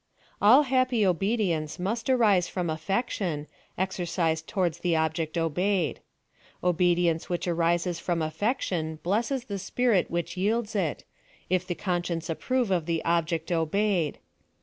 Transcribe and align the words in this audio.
All 0.41 0.63
happy 0.63 1.05
obedience 1.05 1.77
must 1.77 2.09
arise 2.09 2.47
from 2.47 2.71
affection, 2.71 3.45
exercised 3.77 4.47
towards 4.47 4.79
the 4.79 4.95
object 4.95 5.37
obeyed. 5.37 5.99
Obedience 6.63 7.29
which 7.29 7.47
arises 7.47 7.99
from 7.99 8.19
affection 8.23 8.97
blesses 9.03 9.43
the 9.45 9.59
spirit 9.59 10.09
which 10.09 10.35
yields 10.35 10.75
it, 10.75 11.03
if 11.51 11.67
the 11.67 11.75
conscience 11.75 12.31
approve 12.31 12.71
of 12.71 12.87
the 12.87 13.05
object 13.05 13.51
obeyed. 13.51 14.17